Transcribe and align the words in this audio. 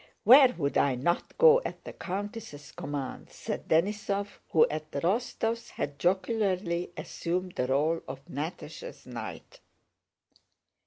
"Where 0.23 0.51
would 0.57 0.79
I 0.79 0.95
not 0.95 1.37
go 1.37 1.61
at 1.63 1.83
the 1.83 1.93
countess' 1.93 2.71
command!" 2.71 3.29
said 3.29 3.67
Denísov, 3.67 4.39
who 4.49 4.67
at 4.67 4.91
the 4.91 4.99
Rostóvs' 4.99 5.69
had 5.69 5.99
jocularly 5.99 6.91
assumed 6.97 7.51
the 7.55 7.67
role 7.67 8.01
of 8.07 8.25
Natásha's 8.25 9.05
knight. 9.05 9.59